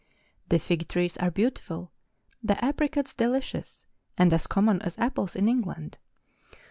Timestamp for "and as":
4.17-4.47